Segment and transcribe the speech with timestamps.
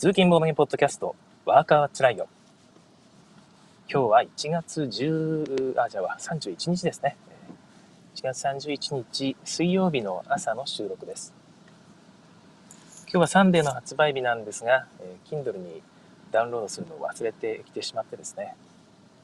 [0.00, 2.26] 通勤ボードゲームポッドキャスト、ワーカーはつらいよ。
[3.86, 7.18] 今日は1月10、あ、じゃあ31日ですね。
[8.14, 11.34] 1月31日水曜日の朝の収録です。
[13.02, 15.82] 今日はサンデーの発売日なんですが、えー、Kindle に
[16.32, 18.56] ダウンロードするのを忘れてきてしまってですね、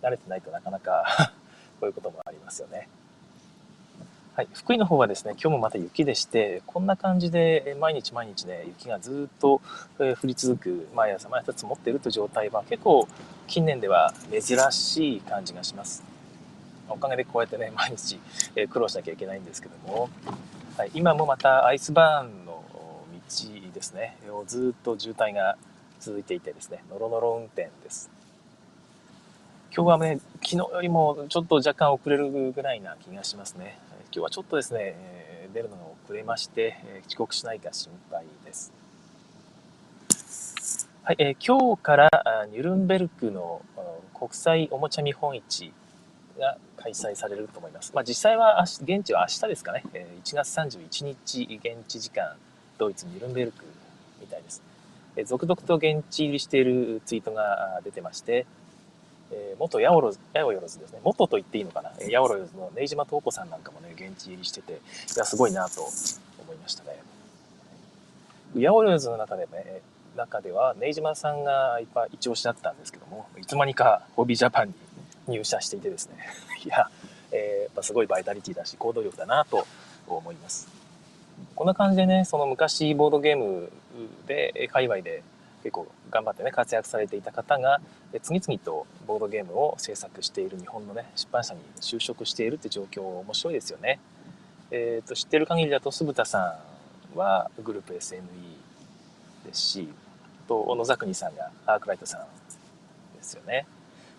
[0.03, 1.33] 慣れてないとなかなか
[1.81, 2.87] こういうこともありますよね。
[4.37, 9.63] はい、福井の方はですね、今日もまた雪でして、こんな感じで毎日毎日ね、雪がずっと
[9.99, 13.09] 降り続く、毎朝毎朝積もっているという状態は結構
[13.47, 16.05] 近年では珍しい感じがします。
[16.91, 18.21] おかげでこうやってね、毎日
[18.69, 20.11] 苦労しなきゃいけないんですけども、
[20.77, 22.63] はい、今もまたアイスバーンの
[23.31, 25.57] 道ですね、をずっと渋滞が
[25.99, 28.11] 続いていてですね、ノロノロ運転です。
[29.75, 33.79] 今日はね、昨日よりもちょっと若干遅れるぐらいな気がしますね。
[34.17, 34.97] 今日はちょっとですね、
[35.53, 38.73] 出るのが遅れまして、遅刻しないか心配です。
[41.03, 42.09] はい、えー、今日から
[42.51, 43.61] ニュルンベルクの
[44.19, 45.71] 国際おもちゃ見本市
[46.39, 47.93] が開催されると思います。
[47.95, 49.85] まあ、実際は現地は明日ですかね、
[50.25, 52.37] 1月31日現地時間、
[52.79, 53.67] ドイツニュルンベルク
[54.19, 54.63] みたいです。
[55.27, 58.47] 続々と現地入りしているツイートが出てまして、
[59.31, 61.01] えー、元ヤオロズ、ヤオヨロズですね。
[61.03, 61.93] 元と言っていいのかな。
[62.09, 64.77] ヤオロズの根島東子さんなんかもね、現地入りしてて、い
[65.17, 67.01] や、すごいなと思いましたね。
[68.55, 69.83] ヤオヨズの中でね、
[70.17, 74.75] 中では、根島さんがいっぱい一押しだったんですけども、いつまにかホビージャパンに
[75.29, 76.15] 入社していてですね、
[76.65, 76.89] いや、
[77.33, 79.67] えー、やすごいバイタリティだし、行動力だなと
[80.07, 80.69] 思います。
[81.55, 83.71] こんな感じでね、その昔ボードゲーム
[84.27, 85.23] で、界隈で
[85.67, 87.81] 結構頑張ってね活躍されていた方が
[88.23, 93.99] 次々とボードゲームを制作している日本のね出版社に就職しているって状況面白いですよね。
[94.71, 96.57] えーと、知ってる限りだと鈴田さ
[97.15, 98.23] んはグループ SNE
[99.45, 99.89] ですし
[100.47, 102.21] と小野沢国さんがアークライトさん
[103.17, 103.67] ですよね。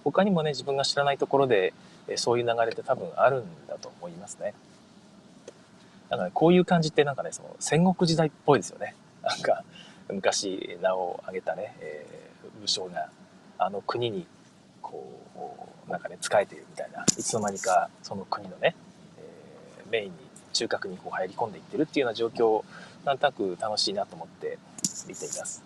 [0.03, 1.73] 他にもね自分が知らないところで
[2.17, 4.53] そういう流れって多分あるんだと思いますね。
[6.09, 8.95] なんかねこういう感じってなんかねその戦国時代っぽいですよね。
[9.23, 9.63] なんか
[10.09, 13.09] 昔名を挙げたね、えー、武将が
[13.57, 14.25] あの国に
[14.81, 15.03] こ
[15.88, 18.75] うなんかね仕えているみたいないつの間にかその国のね、
[19.19, 20.17] えー、メインに
[20.53, 22.63] 中核にこう入り込んでいってるっていうような状況
[23.06, 24.57] なんとなく楽しいなと思って
[25.07, 25.63] 見ています。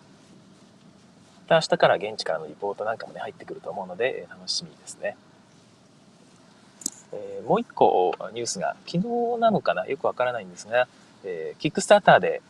[1.50, 5.18] 明日から現地からのリポートなんかもね入ってくると思うので楽しみですね。
[7.14, 9.86] えー、もう一個ニュースが昨日なのかな？
[9.86, 10.88] よくわからないんですが、
[11.26, 12.42] えー、キックスターターで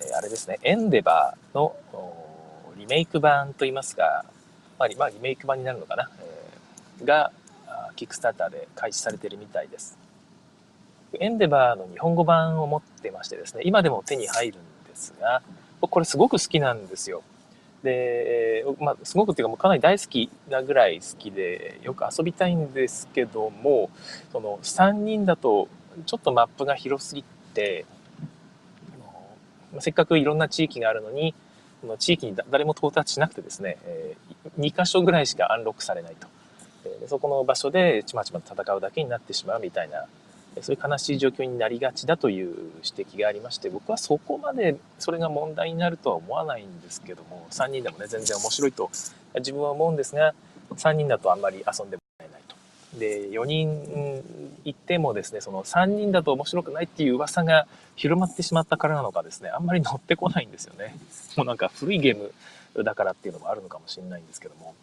[0.00, 1.74] えあれですね、エンデバーの
[2.76, 4.24] リメイク版といいますか、
[4.78, 6.08] まあ、リメイク版になるのかな、
[7.02, 7.32] え、が、
[7.96, 9.98] キックスターターで開始されているみたいです。
[11.18, 15.42] エンデバーの日本語版を持ってましてですね、今でも手に入るんですが、
[15.80, 17.22] 僕これすごく好きなんですよ。
[17.82, 23.90] で、まあ、すごくっていうかもうかなり大好きなぐらい好きで、よく遊びたいんですけども、
[24.30, 25.68] その3人だと
[26.06, 27.84] ちょっとマップが広すぎて、
[29.80, 31.34] せっかくいろんな地域があるのに、
[31.80, 34.16] この地域に誰も到達しなくてですね、え
[34.58, 36.26] 2箇所ぐらいしかアンロックされないと。
[37.00, 40.06] でそこの場所でちまちまと戦うだけになってしまうみたいな、
[40.62, 48.90] そういう悲しい状況になりがちだという指摘がありまして、僕はそこまでそれが問題になるとは思わないんですけども、3人でもね、全然面白いと
[49.36, 50.34] 自分は思うんですが、
[50.74, 52.07] 3人だとあんまり遊んでも。
[52.98, 54.22] で、4人
[54.64, 57.66] 行ってもですね、その3人だと面白くないっていう噂が
[57.96, 60.96] 広まってしまったからなのかですね、あんまり乗ってこないんですよね。
[61.36, 62.16] もうなんか古いゲー
[62.76, 64.74] ムだからっていうのもあるのかもしれないんですけども。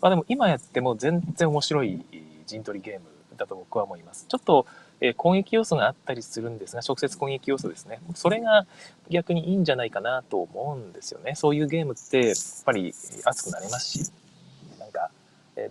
[0.00, 2.04] まあでも今やっても全然面白い
[2.46, 3.06] 陣取りゲーム
[3.36, 4.26] だと僕は思います。
[4.28, 4.66] ちょっと、
[5.00, 8.00] え攻撃要素があったりするんですが、直接攻撃要素ですね。
[8.14, 8.66] それが
[9.10, 11.34] 逆にいいんじゃないかなと思うんですよね。
[11.34, 12.94] そういうゲームってやっぱり
[13.24, 14.12] 熱くなれますし。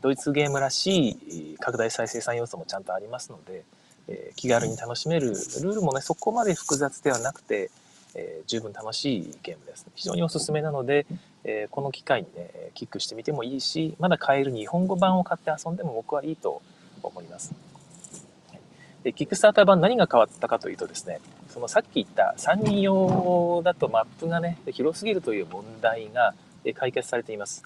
[0.02, 3.64] ドイツゲームらしい拡大再生産要素もちゃんとありますので、
[4.08, 7.72] え気軽に楽しめるルールもねそこまで複雑ではなくて、
[8.16, 9.92] え十分楽しいゲームです、ね。
[9.96, 11.06] 非常におすすめなので、
[11.44, 16.62] えこの機会にねキックしてみてもいいしまだ買える日本語版を買って遊んでも僕はいいと
[17.04, 17.54] 思います。
[19.04, 26.34] でキックスターター版何が変わったかというとですねそのさっき言った3人用だとマップがね広すぎるという問題が
[26.76, 27.64] 解決されています。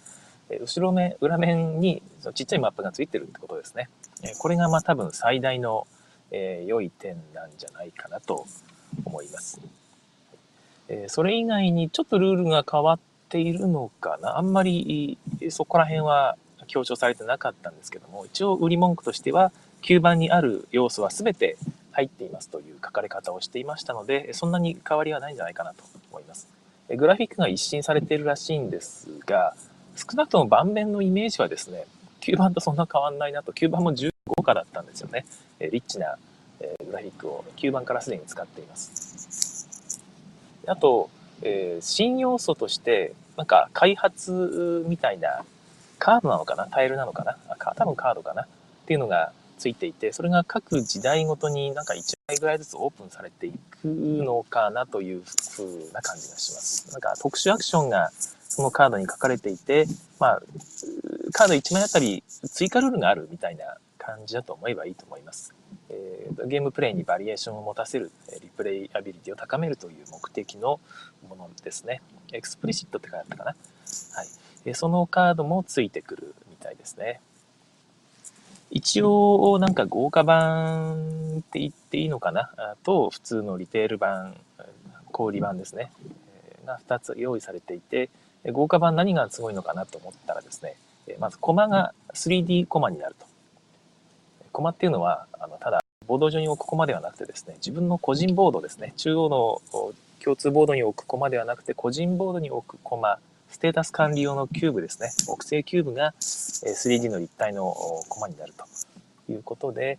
[0.49, 2.01] 後ろ面、裏面に
[2.33, 3.89] ちっちゃいマップがついてるってことですね。
[4.37, 5.87] これがまあ多分最大の、
[6.31, 8.45] え、良い点なんじゃないかなと
[9.05, 9.59] 思います。
[10.87, 12.99] え、それ以外にちょっとルールが変わっ
[13.29, 15.17] ているのかなあんまり
[15.49, 16.37] そこら辺は
[16.67, 19.51] 強調されてなかったんですけども、一応売り文句としては、
[19.81, 21.57] 吸盤にある要素は全て
[21.91, 26.47] 入っていますという書かれ方をしていましたので、そんなに変わりはないんじゃないかなと思います。
[26.89, 29.55] グラフィックが一新されているらしいんですが、
[29.95, 31.85] 少なくとも盤面のイメージはですね、
[32.21, 34.11] 9番とそんな変わんないなと、9番も15
[34.43, 35.25] 価だったんですよね。
[35.59, 36.17] えリッチな
[36.59, 39.99] えグラフィックを9番からすでに使っています。
[40.67, 41.09] あと、
[41.41, 45.43] えー、新要素として、なんか開発みたいな
[45.99, 46.67] カードなのかな？
[46.67, 47.37] タイルなのかな？
[47.49, 48.43] あ多分カードかな？
[48.43, 48.47] っ
[48.85, 55.23] ていうのがついていて、それが各時代ごとになんか1枚ぐらいずつオープンされていくのかなという
[55.55, 56.91] 風な感じがします。
[56.91, 58.11] なんか特殊アクションが
[58.55, 59.85] そのカードに書かれていて、
[60.17, 60.41] まあ、
[61.33, 63.65] カード1枚あたり追加ルールがあるみたいな
[63.97, 65.53] 感じだと思えばいいと思います。
[65.89, 70.79] えー、ゲームプレイにバリエーションを持たせる、 replayability を高めるという目的の
[71.27, 72.01] ものですね。
[72.31, 73.49] explicit って書いてあったかな。
[73.49, 74.27] はい。
[74.63, 77.19] えそのカードもついてくるみたいですね。
[78.71, 82.53] 一応、なんか豪華版って言っていいのかな？
[82.85, 84.37] と、普通のリテール版、
[85.11, 85.91] 小売版ですね。
[86.65, 88.09] が2つ用意されていて、
[88.51, 90.75] 豪華版何がすごいのかなと思ったらですね、
[91.19, 93.25] まずコマが 3D コマになると。
[94.51, 99.61] コマっていうのは、あのただ、ボード上に置くコマではなくてですね、自分の個人ボードですね、中央の
[100.23, 103.19] 共通ボードに置くコマではなくて、個人ボードに置くコマ、
[103.49, 107.75] ステータス管理用のキューブですね、木製キューブが 3D の立体の
[108.09, 108.65] コマになると
[109.31, 109.97] いうことで、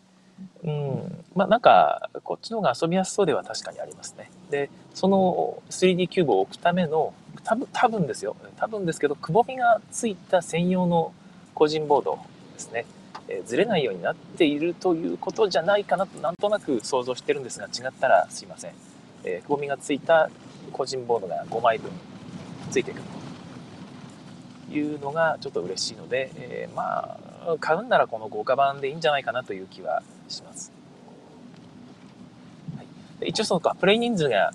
[0.64, 4.31] うん、まあなんか、こっちの方が遊びやすそうでは確かにありますね。
[4.50, 7.14] で、その 3D キューブを置くための、
[7.46, 8.37] 多分、多分ですよ。
[8.56, 11.12] 多分ですけど、くぼみがついた専用の
[11.54, 12.19] 個人ボード
[12.54, 12.87] ですね。
[13.28, 18.72] えずれないようになっているということじゃないかなと、なんとなく想像してるんですが、違ったらすいません。
[19.25, 20.28] えくぼみがついた
[20.72, 21.90] 個人ボードが5枚分
[22.70, 23.02] ついてくる
[24.69, 27.16] というのがちょっと嬉しいので、えー、ま
[27.46, 30.72] あ、買うんならこの豪華版でいいんじゃないかなという気はします。
[32.76, 34.52] はい、一応そのか、プレイ人数が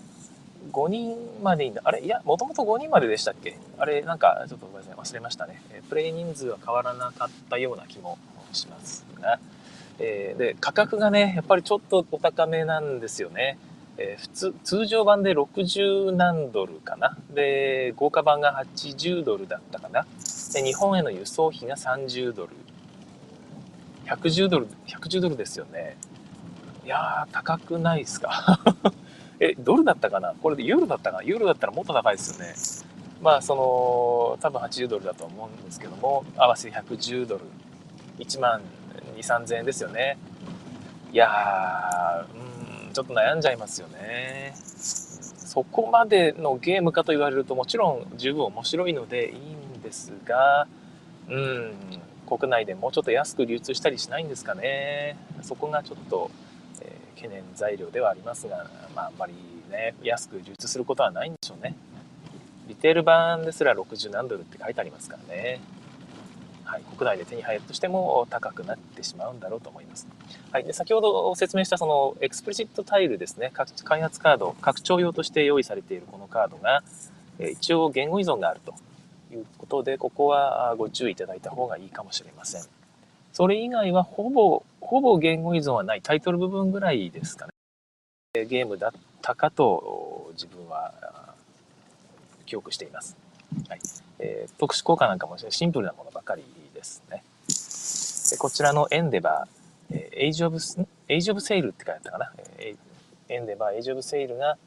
[0.72, 1.82] 5人までいいんだ。
[1.84, 2.02] あれ？
[2.02, 3.58] いや、もともと5人まででしたっけ？
[3.78, 5.62] あれ、なんか、ちょっとごめんなさい、忘れましたね。
[5.72, 8.18] えプレイ人数は変わらなかったような気も
[8.54, 9.40] しますが、
[10.00, 13.58] えー、で、価格がね、やっぱりちょっとお高めなんですよね。
[13.98, 17.18] えー、普通、通常版で60何ドルかな。
[17.30, 20.06] で、豪華版が80ドルだったかな。
[20.54, 22.56] で、日本への輸送費が30ドル。
[24.06, 25.98] 110ドル、110ドルですよね。
[26.84, 28.60] いやー、高くないですか？
[29.42, 30.36] え、ドルだったかな？
[30.42, 31.24] これでユーロだったかな？
[31.24, 32.54] ユーロだったらもっと高いですよね。
[33.22, 37.42] まあ、その、多分80ドルだと思うんですけども、合わせ110ドル。
[38.20, 38.62] 1万
[39.18, 40.18] 2、3000円ですよね。
[41.12, 44.54] いやー、うん、ちょっと悩んじゃいますよね。
[44.56, 50.66] そこまでのゲームかと言われるともちろん十分面白いのでいいんですが、
[51.28, 51.74] うん、
[52.26, 55.18] 国内でもうちょっと安く流通したりしないんですかね。
[55.42, 56.32] そこがちょっと、
[57.16, 59.34] 懸念材料ではありますが、まあ、あんまり
[59.70, 61.76] ね、安く流通することはないんでしょうね。
[62.68, 65.60] リテール版ですら60何ドルって書いてありますからね。
[66.64, 70.08] はい、国内で手に入るとしても高くなってしまうんだろうと思います。
[70.52, 73.52] はい、で先ほど説明したそのエクスプロイトタイルですね、
[73.84, 76.82] 開発カード、拡張用として用意されているこのカードが、
[77.40, 78.74] 一応言語依存があると
[79.34, 82.64] いうことで、ここはご注意いただいた方がいいかもしれません。
[83.34, 88.46] それ以外はほぼ、ほぼ言語依存はないタイトル部分ぐらいですかね。
[88.46, 88.92] ゲームだっ
[89.22, 90.94] たかと自分は
[92.46, 93.16] 記憶しています。
[93.70, 93.80] はい
[94.20, 97.24] えー、特殊効果なんかもシンプルなものばかりですね。
[98.32, 102.34] でこちらの Endeavor、え Age of、Age of Sail って書いてあったかな。
[102.58, 102.76] え
[103.30, 104.58] エンデバー、エイジオブセールが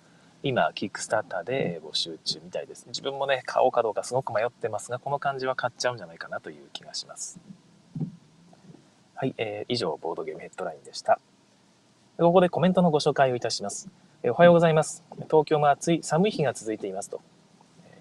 [0.43, 2.85] 今、キックスターターで募集中みたいです。
[2.89, 7.39] 自分もね、買おうかどうかすごく迷ってますが、この感じは買っちゃうんじゃないかなという気がします。
[9.17, 11.21] はい、えー、以上、ボードゲームヘッドラインでした。
[12.19, 13.89] ここでコメントのご紹介をいたします。
[14.25, 15.05] えおはようございます。
[15.31, 17.21] 東京も暑い、寒い日が続いていますと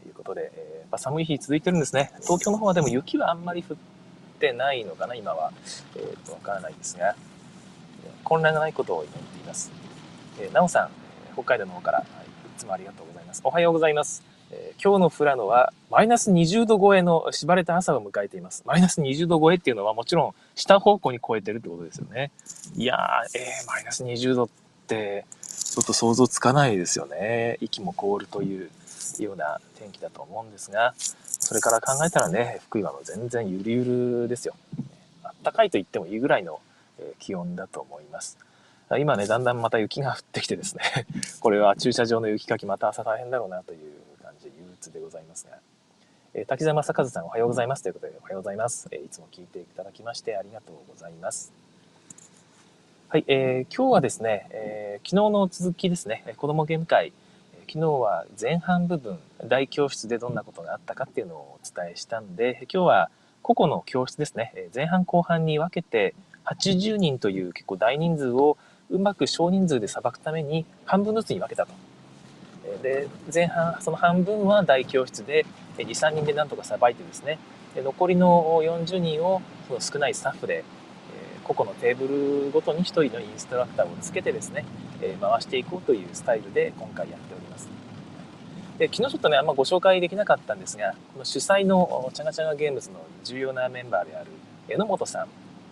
[0.07, 2.11] いうことで、えー、寒い日続いてるんですね。
[2.23, 3.77] 東京の方はでも雪はあんまり降っ
[4.39, 5.51] てないのかな、今は。
[5.95, 7.15] えっ、と、わからないですが、
[8.23, 9.71] 混乱がないことを祈っています。
[10.39, 10.89] えー、なおさん、
[11.33, 12.07] 北海道の方から、はい、い
[12.57, 13.41] つもありがとうございます。
[13.43, 14.32] おはようございます。
[14.53, 18.63] えー、今日の富良野はマイナス20度超えの縛れた朝を迎えています。
[18.67, 22.31] マイナス20度超えっていうのはもちろん下方向に超えてるってことですよね。
[22.75, 24.49] いやー、えー、マイナス20度っ
[24.87, 27.57] てちょっと想像つかないですよね。
[27.61, 28.69] 息も凍るという
[29.19, 33.85] ような天気だと思うんですが、それから考えたらね、福井はもう全然ゆるゆ
[34.23, 34.53] るですよ。
[35.23, 36.59] あったかいと言ってもいいぐらいの
[37.17, 38.37] 気温だと思います。
[38.99, 40.83] 今ね、だんだんまた雪が降ってきてですね、
[41.39, 44.12] これは駐車場の雪かきまた朝大変だろうなという
[44.91, 45.57] でございますが、
[46.33, 48.87] え滝沢正和さんおはようございますということでおはようございます。
[48.91, 51.53] えいつも聞いていただきましてありがとうございます。
[53.09, 57.13] はい、えー、今日はですね、えー、昨日の続きですね、子供ゲーム会、
[57.67, 63.09] 昨日は前半部分大教室でどんなことがあったかっていうのをお伝えしたんで今日は
[63.41, 66.13] 個々の教室ですね前半後半に分けて
[66.45, 68.57] 80人という結構大人数を
[68.89, 71.73] うまく少人数でさばくために半分ずつに分けたと。
[72.81, 75.45] で前半その半分は大教室で
[75.77, 77.39] 23人でなんとかさばいてですね
[77.75, 80.63] で残りの40人をその少ないスタッフで
[81.43, 82.07] 個々のテーブ
[82.45, 84.65] ルごとに1人のインストラクターをつけてですね、
[85.01, 87.69] え回していこうというスタイルで今回やっております。
[88.77, 94.31] で昨日ちょっとねあんまご紹介できなかったんですがこの主催のチャガチャガゲームズの重要なメンバーである
[94.67, 95.27] 榎本さん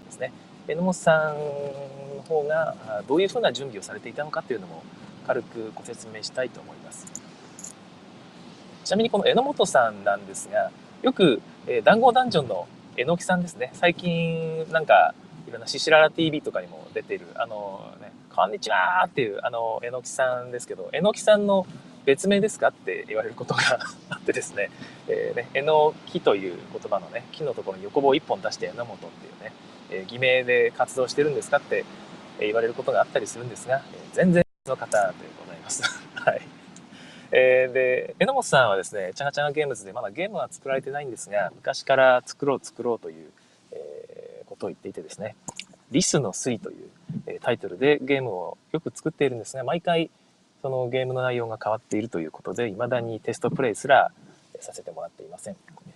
[0.05, 0.31] ですね
[0.67, 1.35] 榎本さん
[2.15, 2.75] の方が
[3.07, 4.83] どういうふうな準備をされていたのかというのも
[5.25, 7.05] 軽くご説明したいと思います。
[8.83, 10.71] ちなみにこの榎本さんなんですが
[11.03, 13.71] よく、えー、談合ダンジョンの榎木さんですね。
[13.73, 15.13] 最近なんか
[15.47, 21.65] いろんなシシララ TV とかにも出てる、あのね、こんにちはっていう、あの、えのきさんですけど、えのきさんの
[22.05, 23.61] 別名ですかって言われることが
[24.09, 24.69] あってですね、
[25.07, 29.53] えー、ね、えのきという言葉のね、木のところに横棒一本出して榎本っていうね、
[29.89, 31.85] えー、偽名で活動してるんですかって
[32.39, 35.81] 言われることがあったりするんですが、えー、全然の方でございます。
[36.13, 36.41] はい。
[37.31, 43.31] えー、で、榎本さんはですね、チャガチャガゲームズでまだゲームは作られてないんですが、昔から作ろう作ろうという
[43.71, 45.35] えこ、とを言っていてですね、
[45.89, 46.89] リスの推という、
[47.25, 50.11] えタイトルでゲームをよく作っているんですが、毎回
[50.61, 54.11] そのゲームの内容が変わっているということで、未だにテストプレイすら
[54.59, 55.55] させてもらっていません。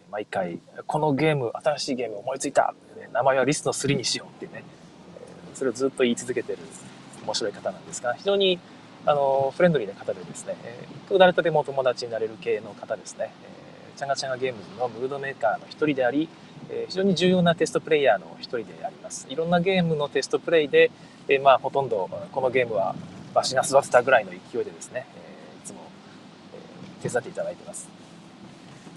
[0.09, 4.63] 毎回、このゲーム、新しいゲーム思いついた、ね、名前はリスの3にしようってね、
[5.53, 6.94] それをずっと言い続けてるんです
[7.25, 8.59] 面白い方なんですが、非常に
[9.05, 16.29] あのフレンドリーな方でですね、えー、誰とでもお友達になれる系の方ですね、えー、チャガチャガゲームズのムードメーカーの一人であり、
[16.69, 19.27] え非常に重要なテストプレイヤーの一人であります。
[19.29, 20.91] いろんなゲームのテストプレイで、
[21.27, 22.95] えまあ、ほとんどこのゲームは
[23.33, 25.81] わしが育てたぐらいの勢いでですね、えいつも、
[27.01, 27.87] え手伝っていただいてます。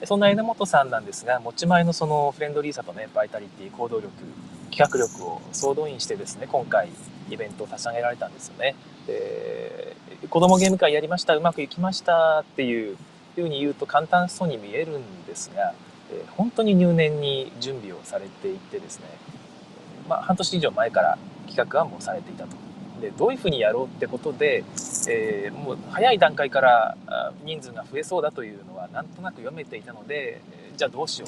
[0.04, 4.12] そんな榎本さんなんですが、持ち前のそのフレンドリーさとね、バイタリティ、行動力、
[4.70, 6.88] 企画力を総動員してですね、今回
[7.30, 8.74] イベントを立ち上げられたんですよね。
[9.06, 9.96] で
[10.28, 12.96] 子供ゲーム会やりました、うまくいきましたっていう
[13.36, 15.74] ふうに言うと簡単そうに見えるんですが、
[16.36, 19.06] 本当に入念に準備をされていてですね、
[20.08, 22.56] まあ、半年以上前から企画はもうされていたと。
[23.00, 24.64] でどういうふうにやろうってことで、
[25.08, 26.96] えー、もう早い段階から
[27.44, 30.40] 人数が増えそうだというのはなんとなく読めていたので、
[30.76, 31.26] じゃあどうしよ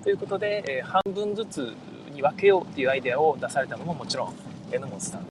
[0.00, 1.74] うということで、え半分ずつ
[2.12, 4.34] に分けようっていうアイデアを出されたのももちろん
[4.70, 5.26] 榎本さん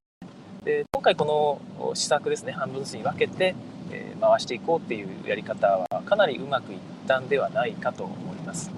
[0.66, 3.56] で今回この施策ですね半分ずつに分けて、
[3.92, 8.72] え回していこうっていうやり方はかなりうまくいったんではないかと思います。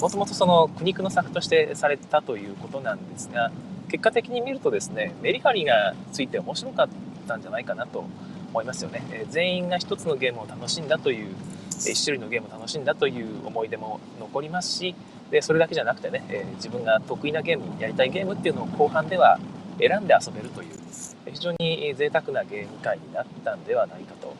[0.00, 3.50] もともとその苦肉の策としてされたということなんですが
[3.88, 6.88] 結果的に見るとですねメリハリがついて面白かっ
[7.26, 8.04] たんじゃないかなと
[8.50, 11.34] 思いますよね、え全員が一つのゲームを楽しんだという
[11.70, 14.94] 一種類のゲームを楽しんだという思い出も残りますし
[15.30, 19.38] でそれだけじゃなくてね、え自分が得意なゲームやりたいゲームっていうのを後半では
[19.80, 20.80] 選んで遊べるという
[21.26, 24.34] 非常に贅沢なゲーム会になったんではないかと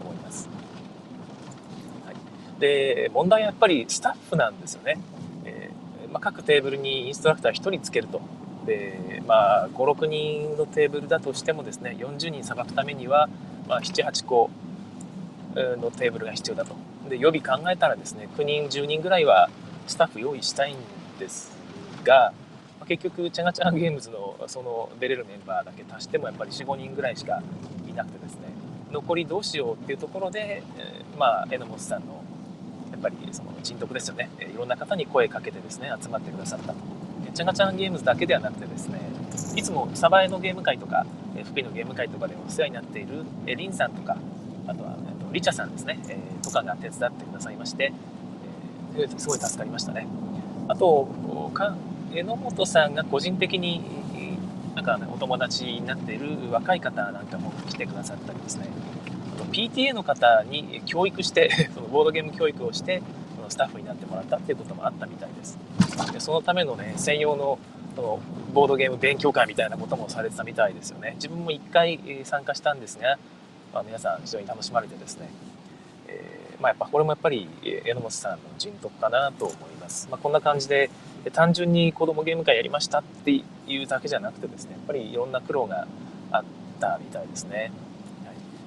[0.00, 0.48] 思います。
[2.58, 4.98] で問題はやっぱりスタッフなんですよね、
[5.44, 8.20] えー、まあ、各テーブルにインストラクター1人つけると。
[8.64, 13.28] で、まあ、56人のテーブルだとしてもですね40人さばくためには、
[13.68, 14.50] まあ、78個
[15.54, 16.74] のテーブルが必要だと。
[17.08, 19.50] で予備考えたらですね9人10人ぐらいは
[19.86, 20.76] スタッフ用意したいん
[21.18, 21.52] です
[22.04, 22.32] が、
[22.84, 27.42] あ、結局チャガチャガゲームズのその出れるメンバーだけ足してもやっぱり45人ぐらいしか
[27.88, 28.40] いなくてですね。
[28.92, 32.22] 残りどうしようっていうところで、えー、まあ榎本さんの
[32.92, 34.30] やっぱりその人徳ですよね。
[34.40, 36.72] いろんな方に声かけてですね集まってくださった。
[36.72, 36.74] と
[37.34, 39.00] チャガチャンゲームズだけではなくてですね
[39.56, 41.04] いつもサバエのゲーム会とか
[41.44, 44.16] 福井のゲーム会とかでお世話になっているリンさんとか
[44.68, 45.98] あとはえー、とリチャさんですね。
[46.42, 47.92] とかが手伝ってくださいまして
[48.96, 50.06] えーすごい助かりましたね。
[50.68, 51.08] あと
[52.14, 53.82] 榎本さんが個人的に
[54.74, 58.68] なんか、ね、お友達になっている若い方なんかも来てくださったりですね。
[59.52, 63.02] PTA の方に教育して そのボードゲーム教育をして
[63.36, 65.58] そのスタッフになってもらったっていうこともあったみたいです。
[66.12, 67.58] でそのためのね専用の
[67.94, 68.20] その
[68.52, 71.12] ボードゲーム勉強会みたいなこともされてたみたいですよね。
[71.16, 73.18] 自分も1回参加したんですが、
[73.72, 75.28] まあ、皆さん非常に楽しまれてですね、
[76.08, 80.90] えー、まあ、やっぱこれもやっぱり榎本さんの人徳かなと思います、まあ、こんな感じで
[81.30, 83.42] 単純に子供ゲーム会やりましたってい
[83.82, 85.86] うだけじゃなくてですねやっぱりいろんな苦労が
[86.30, 86.44] あっ
[86.80, 87.72] たみたいですね。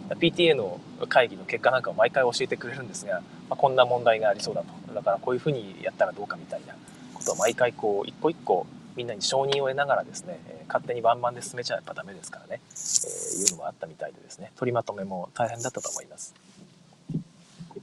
[0.10, 0.20] はい。
[0.20, 4.94] PTA の会議の結果なんかを毎回教えてくれるんですが、まあ、こんな問題がありそうだと。
[4.94, 6.76] だからこういうふうにやったらどうかみたいな
[7.14, 14.52] ことを毎回こう一個一個みんなに承認を得ながらですね、え勝手にワンマンで進めちゃえばダメですからね、えー、いうのもあったみたいでですね。
[14.56, 16.34] 取りまとめも大変だったと思います。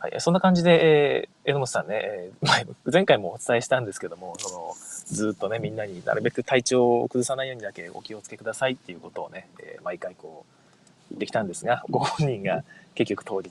[0.05, 4.75] はい、そんな感じで、えー、榎本さんね、えー、前回もお伝えしたんですけども、その、
[5.07, 13.49] ずっとね、みんなになるべく体調を崩さないようにだけお気をつけくださいっていうことをね、えー、毎回こう、言ってきたんですが、ご本人が結局当日、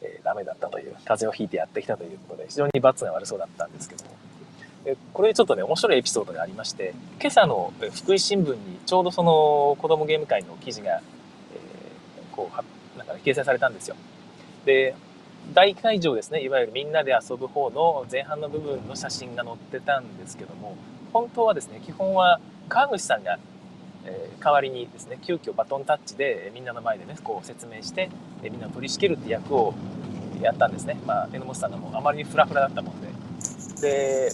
[0.00, 4.10] えー、ダメだったという、風邪をひいてやってきたということで、非常に罰が悪そうだったんですけども、
[4.84, 13.96] えこれちょっとね、面白いエピソードがありまして、今朝の福井新聞にちょうどその子供ゲーム会の記事が、えー、こう、なんか、ね、掲載されたんですよ。
[14.64, 14.94] で、
[15.54, 20.76] 大会場ですね、いわゆるみんなで遊ぶ方の前半の部分の写真が載ってたんですけども、
[21.12, 23.38] 本当はですね、基本は川口さんが、
[24.04, 28.10] え、代わりにですね、急遽バトンタッチでみんなの前でね、こう説明して、
[28.42, 29.74] えみんなを取り仕切るって役を
[30.42, 30.98] やったんですね。
[31.06, 33.08] まあ、榎本さんがもうあまりにフラフラだったもんで。
[33.80, 34.30] で、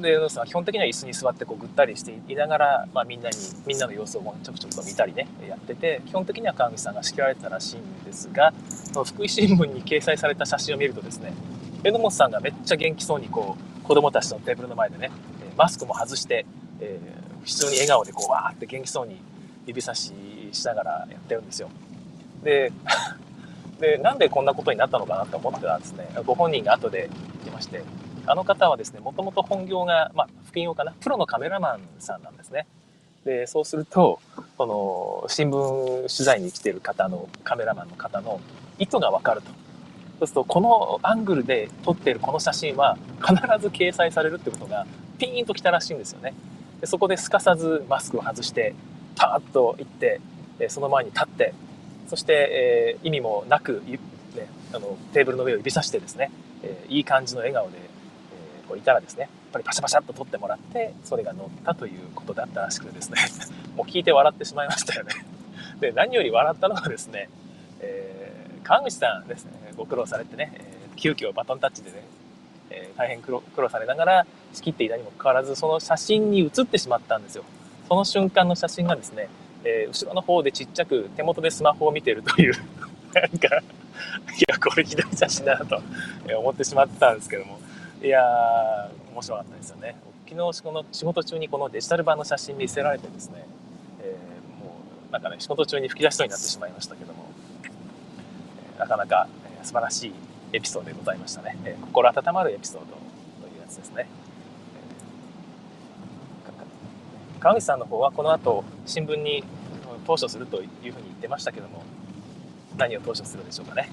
[0.00, 3.36] で、榎本さんは基本的には椅子に座ってこうぐったりしていながら、まあ、みんなに、
[3.66, 8.52] みんなの様子をちょくちょくと見たりね、やってて、基本的には川口さんが仕切られてたらしいんですが、
[8.96, 11.34] その福井新聞に掲載された写真を見るとですね、
[11.82, 15.10] 榎本さんがめっちゃ元気そうにこう、子供たちのテーブルの前でね、
[15.54, 16.46] マスクも外して、
[16.80, 19.20] えー、普通に笑顔でこう、わーって元気そうに
[19.66, 20.14] 指差し
[20.50, 21.68] しながらやってるんですよ。
[22.42, 22.72] で、
[23.80, 27.82] で、なんでこんなことになったのかなと思ってたらですね、ご本人が後で言ってまして、
[28.24, 32.66] あの方はですね、もともと本業が、まあ、副業かな、プロのカメラマンさんなんですね。
[33.26, 34.20] で、そうすると、
[34.56, 38.40] この、新聞取材に来てる方の、カメラマンの方の
[38.78, 39.48] 意図がわかると。
[39.48, 44.86] そうすると、このアングルで撮っているこの写真は必ず掲載されるってことが
[45.18, 46.34] ピーンときたらしいんですよね。
[46.80, 48.74] でそこですかさずマスクを外して、
[49.16, 50.20] パーッと行って、
[50.68, 51.54] その前に立って、
[52.08, 53.98] そして、えー、意味もなく、ね、
[54.72, 56.30] あのテーブルの上を指さしてですね、
[56.62, 63.18] えー、いい感じの笑顔でえこういたらですね、やっぱりパシャパシャっと撮ってもらって、それが載ったということだったらしくてですね、
[63.76, 65.12] もう聞いて笑ってしまいましたよね。
[65.80, 67.28] で、何より笑ったのがですね、
[67.80, 72.02] えー、川口さんですね、ご苦労されてね、えー、急遽バトンタッチでね、
[72.70, 77.44] えー、大変苦労苦労されながら仕切っていたにもかかわらず、その写真に写ってしまったんですよ。
[77.86, 79.28] その瞬間の写真がですね、
[79.62, 82.54] えー、後ろの方でちっちゃく手元でスマホを見てるという
[83.14, 83.62] なんか、い
[84.48, 85.80] や、これひどい写真だなと
[86.36, 87.60] 思ってしまったんですけども、
[88.02, 89.94] いやー、面白かったですよね。
[90.28, 93.46] 昨日この仕事中にこのデジタル版の写真見せられてですね、
[94.00, 94.72] えー、も
[95.08, 97.25] うなんかね、仕事中に吹き出しそうになってしまいましたけども、
[98.78, 99.28] なかなか、
[99.60, 100.12] え、素晴らしい
[100.52, 101.56] エピソードでございましたね。
[101.64, 102.92] え、心温まるエピソードと
[103.54, 104.08] いうやつですね。
[107.40, 109.44] 川口さんの方はこの後新聞に
[110.06, 111.82] 投書するというふうに言ってましたけども、
[112.76, 113.88] 何を投書するでしょうかね。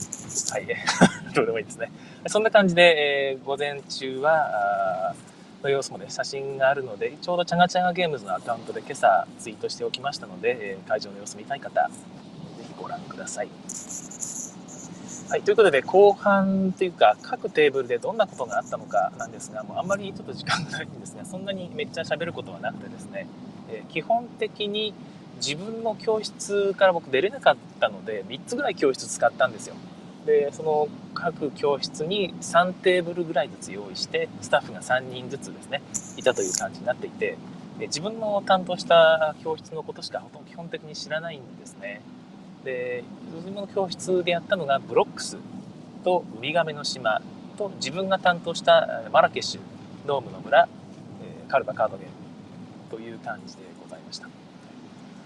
[0.51, 0.67] はい、
[1.33, 1.91] どうでもいいですね。
[2.27, 5.13] そんな感じで、えー、午前中は、
[5.63, 11.93] の様子もね、写真があるので、ちょうどチャガチャガゲームズのアカウントで今朝ツイートしておきましたので、えー、会場の様子見たい方、ぜ
[12.67, 14.32] ひご覧ください。
[15.29, 23.27] はい、ということで、後半というか、各テーブルでどんなことがあったのかなんですが、もうあんまりちょっと時間がないんですが、そんなにめっちゃ喋ることはなくてですね、
[23.69, 24.93] えー、基本的に
[25.37, 29.75] 自分の教室から僕出れなかったので3つぐらい教室使ったんですよ。
[30.25, 35.81] でその各教室に3テーブルぐらいずつ用意してスタッフが3人ずつですね
[36.15, 37.37] いたという感じになっていて
[37.77, 42.01] で自分の担当した教室のことしかほとんど基本的に知らないんですね。
[42.63, 45.37] で自分の教室でやったのがブロックス
[46.03, 47.21] とウミガメの島
[47.57, 49.61] と自分が担当したマラケシュ
[50.07, 50.67] ノームの村
[51.47, 52.13] カルバカードゲーム
[52.89, 54.27] という感じでございました。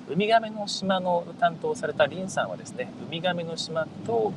[0.10, 4.32] ウミガメの島の担当されたリンさんはですねウミガメの島と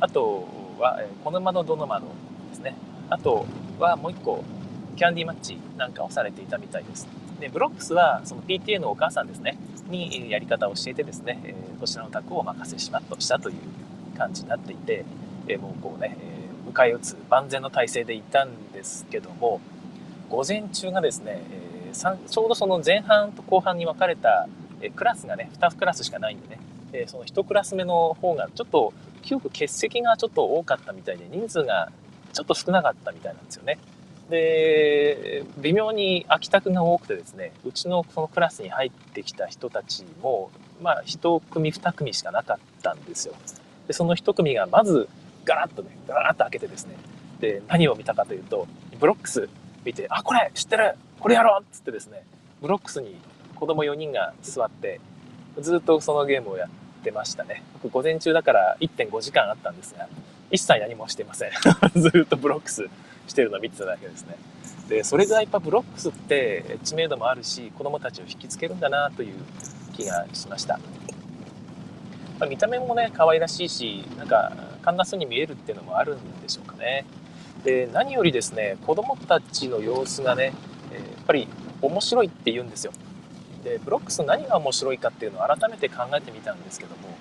[0.00, 0.46] あと
[0.78, 2.06] はこの間のどの窓
[2.50, 2.76] ですね。
[3.10, 3.46] あと
[3.78, 4.44] はもう一個
[4.96, 7.06] キャンディーマッチなんかをされていたみたいです。
[7.40, 9.58] でブロックスはその PTA のお母さんですね。
[9.88, 13.56] にやり方を教えてですねえこちらの宅をお任せしまっとしたという
[14.16, 15.04] 感じになっていて
[15.48, 19.60] えもうこうねえ迎え撃つ万全の体制でいたんですけども
[20.28, 21.42] 午前中がですね
[21.92, 24.48] ちょうどその前半と後半に分かれた
[24.80, 26.58] えクラスがね、2クラスしかないんでね、
[26.92, 31.90] えその1クラス目の方がちょっと、記憶欠席がちょっと多かったみたいで、人数が
[32.32, 33.78] ちょっと少なかったみたいなんですよね。
[34.30, 40.50] で、微妙に空き宅が多くてですね、うちのそのクラスに入ってきた人たちも、
[40.82, 43.34] まあ、1組、2組しかなかったんですよ。
[43.86, 45.08] で、その1組がまず、
[45.44, 46.96] ガラッとね、ガラッと開けてですね、
[47.40, 48.66] で、何を見たかというと、
[48.98, 49.48] ブロックス
[49.84, 52.24] 見て、あ、これ知ってるこれやろうっつってですね、
[52.60, 53.16] ブロックスに
[53.54, 55.00] 子供4人が座って、
[55.60, 56.68] ずっとそのゲームをやっ
[57.04, 57.62] てましたね。
[57.82, 60.08] 僕午前中だから1.5時間あったんですが、
[60.50, 61.50] 一切何もしてません。
[61.96, 62.88] ずっとブロックス
[63.26, 64.36] してるのを見てただけですね。
[64.88, 69.34] で、それぐらいやっぱブロックスって知名度もあるし、子供たちを引きつけるんだなという
[69.94, 70.78] 気がしました。
[72.38, 77.04] まあ、見た目もね、可愛らしいし、なんか簡単そうに見えるっていうのもあるんでしょうかね。
[77.64, 80.52] で何よりですね子どもたちの様子がね、
[80.92, 81.48] えやっぱり
[81.82, 82.92] 面白いって言うんですよ。
[83.64, 87.18] でブロックス何が面白いかっていうのを改めて考えてみたんですけども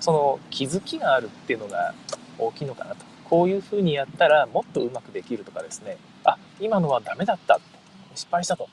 [0.00, 1.94] その気づきがあるっていうのが
[2.38, 7.60] 大きいのかなとこういうふうにやったらもっとうまくできるとかですねあ今のはダメだった
[8.14, 8.68] 失敗したと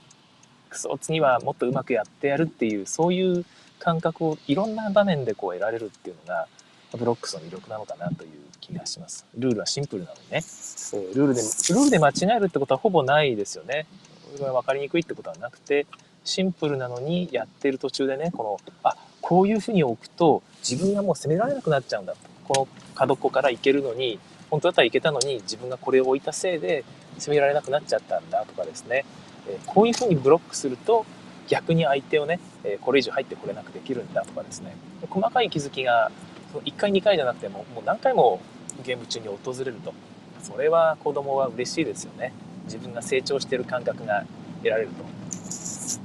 [0.69, 3.45] くそ次はもっとうまくやってやるっていうそういう
[3.79, 6.47] 感覚をいろんな場面でこう得られるっていうのが
[6.97, 8.29] ブロックスの魅力なのかなという
[8.61, 9.25] 気がします。
[9.37, 10.41] ルールはシンプルなのにね。
[11.13, 13.85] ルールで、ルールで間違えるってことはほぼないですよね。
[14.37, 15.85] 分かりにくいってことはなくて、
[16.23, 22.19] シンプルなのにやってる途中でね、この、あ、こういうふうに置くと自分がもう攻められなくなっちゃうんだと。
[22.47, 26.83] この角っこから行けるのに、本当だったらいけたのに自分がこれを置いたせいで
[27.17, 29.05] 攻められなくなっちゃったんだとかですね。
[29.47, 31.05] えこういうふうにブロックすると
[31.47, 34.75] 逆に相手をね、えこれ以上入ってこれなくできるんだとかですね。
[35.09, 36.11] 細かい気づきが
[36.53, 38.39] 1回2回じゃなくてももう何回も
[38.83, 39.93] ゲーム中に訪れると。
[40.41, 42.33] それは子供は嬉しいですよね。
[42.65, 44.25] 自分が成長してる感覚が
[44.57, 45.15] 得られると。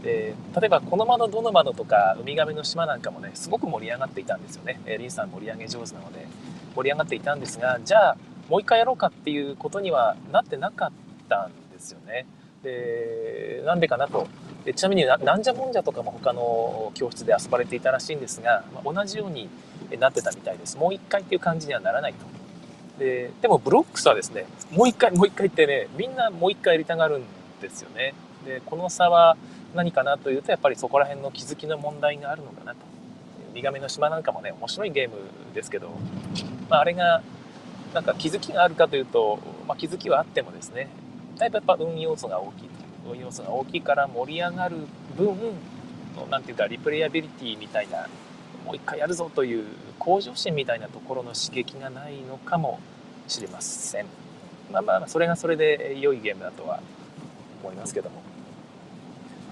[0.02, 4.80] で例えばこの窓どの窓とかウミガメの島なんかもねすごく盛り上がっていたんですよね。
[4.98, 6.26] リンさん盛り上げ上手なので。
[6.74, 8.16] 盛り上がっていたんですがじゃあ
[8.48, 10.90] もう一回やろうかっていうことにはなってなかっ
[11.28, 12.26] たんですよね。
[12.62, 14.26] でなんでかなと。
[14.64, 19.48] でちなみになんじゃもんじゃとかも他の教室で遊ばれていたらしいんですが、まあ、同じように
[19.98, 20.76] なってたみたいです。
[20.76, 22.26] もう一回っていう感じにはならないと。
[22.98, 27.22] ででもブロックスはですねもう一回もう一回ってねみんなもう一回やりたがるん
[27.62, 28.14] ですよね。
[28.44, 29.36] でこの差は
[29.74, 32.78] 何かなというとやっぱりそこら辺の気づきの問題があるのかなと。
[33.50, 35.16] ウミガメの島なんかもね面白いゲーム
[35.54, 35.90] ですけど、
[36.68, 37.22] まあ、あれが
[37.94, 40.88] なんか気づきがあるかというと、まあ、気づきはあってもですね
[41.36, 42.68] だいぶやっぱ運要素が大きい
[43.10, 44.76] 運要素が大きいから盛り上がる
[45.16, 45.36] 分
[46.30, 48.06] 何て言うかリプレイアビリティみたいな
[48.64, 49.64] もう一回やるぞという
[49.98, 52.78] 向上心みたいなところの刺激がないのかも
[53.26, 54.06] しれません。
[54.70, 56.80] まあまあ、それがそれで良いゲームだとは
[57.62, 58.22] 思いますけども。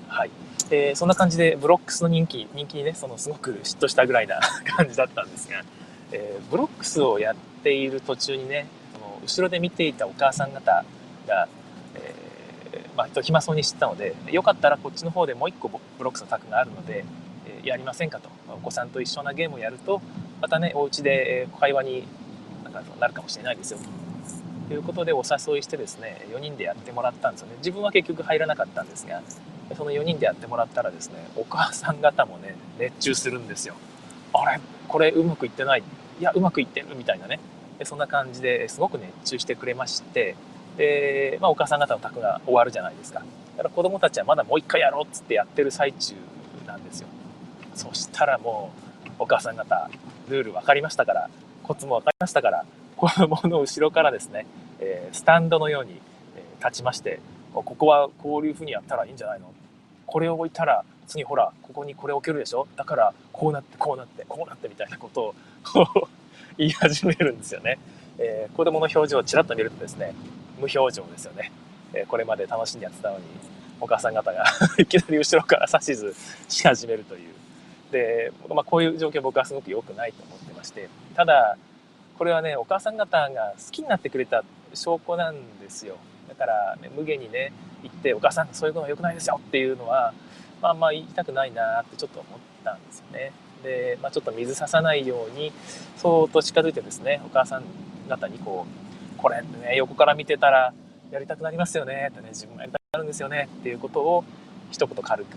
[0.08, 0.30] はい。
[0.70, 4.40] えー、そんな感じでブロックスの人気、人気にね、そのすごく嫉妬したぐらいな
[4.76, 5.62] 感じだったんですが、
[6.12, 10.84] えー、ブロックスをやっている途中にね、その後ろで見ていたお母さん方
[11.26, 11.48] が、
[11.94, 17.04] えー、まあ、暇そうに知ったので、よかったらこっちの方でもう一個ブロックスの卓があるので、
[17.46, 18.28] えやりませんかと。
[18.50, 20.00] お子さんと一緒なゲームをやると、
[20.40, 22.08] またね、お家で会話に
[22.98, 23.78] なるかもしれないですよ
[24.68, 29.22] ということでお誘いしてですね4人でやってもらったんですよね自分は結局入らなかったんですが
[29.76, 33.74] その4人でやってもらったらですねお母さん方もね熱中するんですよ。
[34.32, 35.82] あれこれうまくいってない？
[36.20, 37.38] いやうまくいってるみたいなね。
[37.84, 40.34] そんな感じですごく熱中してくれまして
[40.76, 43.20] で、まあ、お母さん方の卓が終わるじゃないですか。
[43.56, 46.14] だから子供たちはまだもう一回やろうっつってやってる最中
[46.66, 47.08] なんですよ。
[47.74, 48.72] そしたらも
[49.06, 49.88] うお母さん方
[50.28, 51.30] ルール分かりましたから
[51.62, 52.64] コツも分かりましたから
[52.96, 54.46] 子供の後ろからですね、
[54.80, 56.00] えー、スタンドのように、
[56.36, 57.20] え、立ちまして
[57.62, 59.52] ここはこういうふうにやったらいいんじゃないの？
[60.06, 62.66] これを置いたら次ほらここにこれ置けるでしょ？
[62.76, 65.34] だからこうなってこうなってこうなってみたいなこと
[65.74, 66.08] を
[66.56, 67.78] 言い始めるんですよね、
[68.18, 70.14] えー、子供の表情をちらっと見るとですね
[70.58, 71.52] 無表情ですよね、
[71.94, 73.24] えー、これまで楽しんでやってたのに
[73.80, 74.44] お母さん方が
[74.78, 76.14] いきなり後ろから指図
[76.48, 77.34] し始めるという。
[77.92, 80.88] で、まあ、こういう状況僕はすごく良くないと思ってまして。
[81.14, 81.56] ただ
[82.18, 84.42] これはねお母さん方が好きになってくれた
[84.74, 85.96] 証拠なんですよ。
[86.28, 90.12] だから、ね、無限にね言ってお母さんそういうのは良くないですよっていうのは
[90.60, 93.32] まあまあ言いたくないなってちょっと思ったんですよね。
[93.62, 95.52] で、まあ、ちょっと水ささないように
[95.96, 97.64] そうと近づいてですねお母さん
[98.08, 100.72] 方にこうこれってね横から見てたら
[101.10, 104.24] やりたくなりますよねってね自分もやりたくなるんですよねっていうことを
[104.70, 105.36] 一言軽く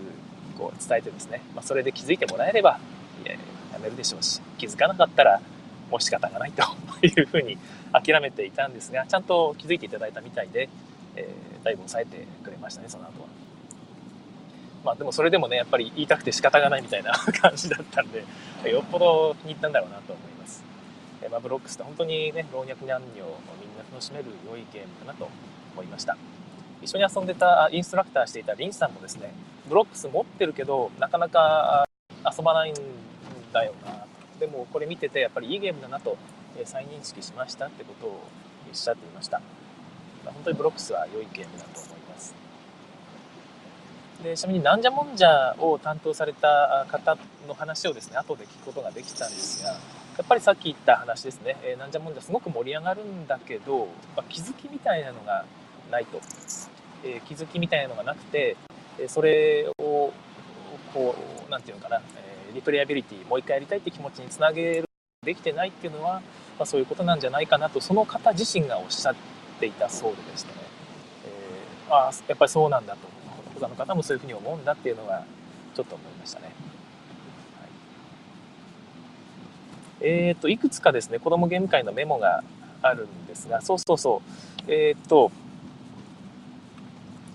[0.58, 2.78] こう伝えてですね、まあ、それで気づいてもらえれば
[3.72, 5.40] やめるでしょうし気づかなかったら
[5.92, 6.62] もう仕方がないと
[7.06, 7.58] いうふうに
[7.92, 10.70] 諦めていたんですがちゃんと気づいていただいたみたいで、
[11.16, 13.28] えー、だいぶ抑えてくれましたねその後は。
[14.84, 18.24] まあでもそれでもねやっぱり言いたくて仕方がないみたいな 感じだったんで
[18.68, 20.64] よっぽど気に入ったんだろうなと思います。
[21.22, 23.28] えー、まあ、ブロックスって本当にね老若男女みんな
[23.92, 25.28] 楽しめる良いゲームだなと
[25.74, 26.16] 思いました。
[26.80, 29.32] 一緒に遊んでたインストラクターしていたリンさんもですね
[29.68, 31.86] ブロックス持ってるけどなかなか
[32.24, 32.74] 遊ばないん
[33.52, 34.01] だよな
[34.42, 36.18] でもこれ見ててやっぱりいいゲームだなと
[36.64, 38.10] 再認識しましたってことを
[38.68, 39.40] おっしゃっていました。
[40.24, 42.34] 本当にブロックスは良いゲームだと思います。
[44.24, 49.76] でちなみになんじゃもんじゃを担当された方の話をですね後で聞くことができたんですがや
[50.24, 55.44] っぱりさっき言った話ですね、えー、なんじゃもんじゃすごく盛り上がるんだけど、まあ、気づきみたいなのが
[55.90, 56.20] ないと、
[57.04, 58.56] えー、気づきみたいなのがなくて
[59.06, 60.12] それを
[60.92, 61.14] こ
[61.48, 64.84] う何て言うのかな、えリプレイアビリティもう一回やりたいって気持ちにつなげる
[65.24, 66.22] できてないっていうのは
[66.58, 69.14] まあ、そういうことなんじゃないかなとその方自身がおっしゃっ
[69.58, 70.54] ていたそうでしたね、
[71.88, 73.08] えー、ああやっぱりそうなんだと
[73.58, 75.24] 他の方もそういうふうに思うんだっていうのが
[75.74, 76.46] ちょっと思いましたね。
[80.00, 82.44] はい、えっ、といくつかですね子どもゲーム会のメモが
[82.82, 84.22] あるんですがそうそうそ
[84.68, 84.70] う。
[84.70, 85.32] えっ、と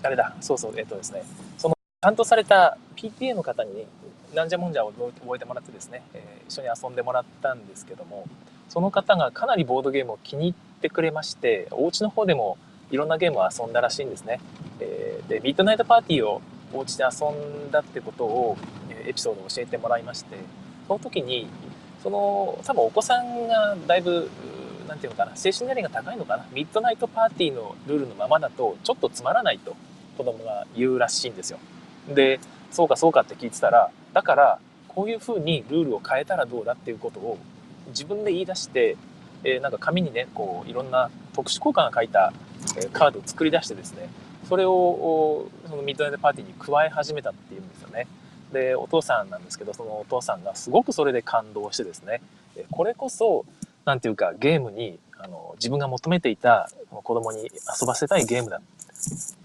[0.02, 1.22] あれだそうそうえっ、とですね
[1.56, 3.86] その担当された PTA の方に
[4.34, 8.26] なんじゃもんじゃを覚えてもらってですね、えー、一緒に遊んでもらったんですけども
[8.68, 12.58] その方がかなりボードゲームを気に入ってくれましてお家の方でも
[12.90, 14.40] いろんなゲームを遊んだらしいんですね、
[14.80, 18.56] えー、でミッドナイトパーティーをお家で遊んだってことを
[18.90, 20.36] えエピソードを教えてもらいまして
[20.86, 21.48] その時に
[22.02, 24.30] その多分お子さんがだいぶ
[24.88, 29.76] 何て言うのかな精神年齢が高いのかなミッドナイトパーティーのルールのままだとちょっとつまらないと
[30.16, 31.58] 子供が言うらしいんですよ。
[32.08, 37.38] でそうかそうかって聞いてたらだからこういうふうにルールを変えたらどうだっていうことを
[37.88, 38.96] 自分で言い出して、
[39.44, 42.32] えー、なんか紙にねこういろんな特殊効果が書いた、
[42.76, 44.08] えー、カードを作り出してですね
[44.48, 48.06] それをそのミッドナイトパーティーに加え始めたっていうんですよね。
[48.52, 52.22] でお父さんなんですけどそのお父さんがすごくそれで感動してですね
[52.70, 53.44] これこそ
[53.84, 58.60] 何ていうかゲームにあの自分が求めていた子供に遊ばせたいゲームだ。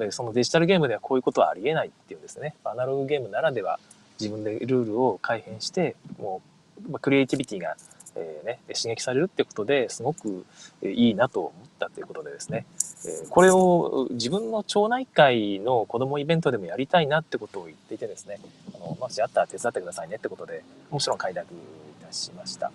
[0.09, 2.55] そのデジタルゲームではこういうことはありえないっていうんですね。
[2.63, 3.79] アナログゲームならでは
[4.19, 6.41] 自分でルールを改変しても
[6.89, 7.75] うクリエイティビティが、
[8.15, 10.45] えーね、刺激されるってことですごく
[10.83, 12.65] いいなと思ったということでですね、
[13.05, 18.39] えこれを自分の町内会の子どもイベントでもやりたいなってことを言っていてですね
[18.75, 22.71] あのもしあったら手伝ってくださいねってことでもちろん快諾いたしました。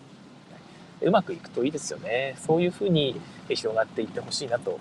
[1.01, 2.35] うまくいくといいですよね。
[2.39, 4.81] そういうふうに広がっていってほしいなと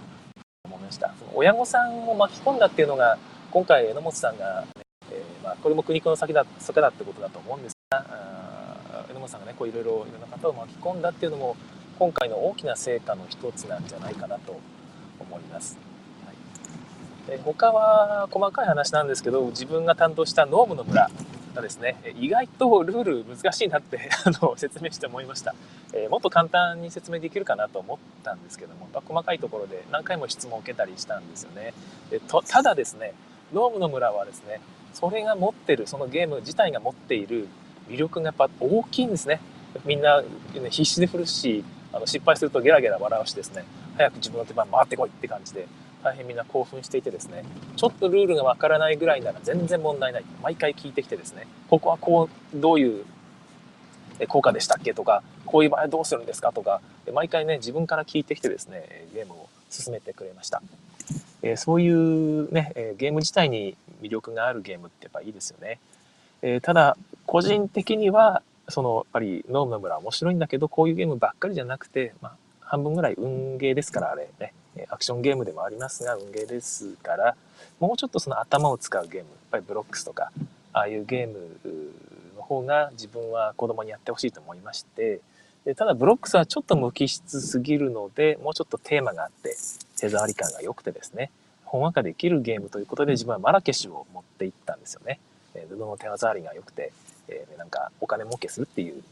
[0.63, 1.13] 思いました。
[1.19, 3.17] その親御さんを巻き込んだっていうのが
[3.51, 4.65] 今回榎本さんが、
[5.61, 8.05] これも苦肉の先だ先だってことだと思うんですが
[9.09, 11.55] 榎本さんがねこういろいろいろんな方を巻き込んだっていうのも
[11.99, 14.59] 今回の大きな成果の一つなんじゃないかなと
[15.19, 15.77] 思います。
[16.25, 21.09] はい、で他は細かい話なんですけど自分が担当したノームの村
[21.55, 25.55] がですね意外とルール難しいなって あの説明して思いました、
[25.93, 31.73] えー、もっと簡単に説明できるかなと思ったんですけども、まあ、細かいところで何回も質問を受けたりしたんですよね。
[32.11, 33.13] でとただですね
[33.53, 34.61] ノームの村はですね
[34.93, 37.47] それが持ってるそのゲーム自体が持っている
[37.89, 39.39] 魅力がやっぱ大きいんですね。
[39.85, 40.27] みんな、ね、
[40.69, 43.63] 必死で振るしあの失敗するとゲラゲラ笑わしですね。
[43.95, 45.67] 早く自分の手番回ってこいって感じで
[46.03, 47.43] 大変みんな興奮していてですね。
[47.75, 50.25] ちょっとルールがわからないぐらいなら全然問題ない。
[50.41, 51.47] 毎回聞いてきてですね。
[51.69, 53.05] ここはこうどういう
[54.27, 56.81] 効果でしたっけとかこういう場合はどうするんですかとか
[57.13, 60.61] 毎回ね自分から聞いてきてですねゲームを進めてくれました、
[61.41, 65.79] えー、そういうねえゲーム自体に魅力があるゲームってやっぱいいですよね、
[66.41, 74.53] えー、ただ個人的にはそのやっぱりノームの村面白いんだけどこういうゲームばっかりじゃなくて、まあ、半分ぐらい運ゲーですからあれね。
[74.89, 77.35] アクションゲームでもありますが運ゲーですから
[77.79, 80.31] もうちょっとその頭を使うゲームやっぱりブロックスとか
[80.73, 81.59] ああいうゲーム
[82.35, 85.21] の方が自分は子供にやってほしいと思いまして
[85.65, 89.55] でただブロックスはちょっと無機質すぎるのでもうちょっとテーマがあって
[89.97, 91.31] 手触り感が良くてですね
[91.65, 95.19] ほんわかできるゲームということで自分はマラケシュを持っていったんですよね。
[95.69, 96.93] 布の手触りが良くて、
[97.27, 99.03] えー、なんかお金儲けするっていう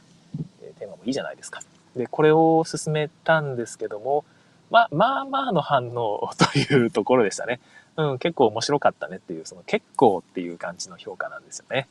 [0.62, 1.62] えテーマもいいじゃないですか。
[1.96, 4.24] でこれを進めたんですけども
[4.70, 7.60] ままあまあの反応というところでしたね。
[7.98, 11.88] うん、結構面白かったねっていう、その結構っていう感じの評価なんですよね。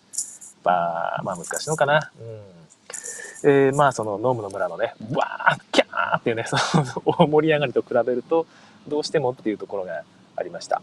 [0.62, 2.10] まあ、まあ難しいのかな。
[2.20, 3.50] うん。
[3.50, 8.46] えー、まあそのノームの村のね、わー、キャーっていうね、その 大盛り上がりと比べると、
[8.88, 10.02] どうしてもっていうところが
[10.36, 10.82] ありました。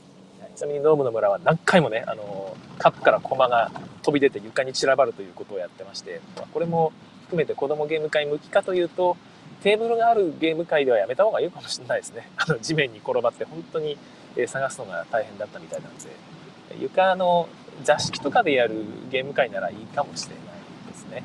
[0.55, 3.71] ちなみにノームの村は何回もね、あの、カップから駒が
[4.03, 6.91] 飛び出て床に散らばるということをやってまして、まあ、これも
[7.23, 9.17] 含めて子供ゲーム会向きかというと、
[9.63, 12.29] テーブルがあるゲーム界ではやめた方がいいかもしれないですね。
[12.37, 13.97] あの地面に転ばって本当に
[14.47, 16.09] 探すのが大変だったみたいなんで、
[16.79, 17.47] 床の
[17.83, 20.45] 座敷とかでやるゲーム界ならいいかもしれない
[20.91, 21.23] ですね。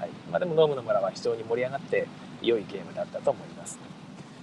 [0.00, 0.10] はい。
[0.30, 2.06] まあでもノームの村は非常に盛り上がって
[2.40, 3.91] 良いゲームだったと思います。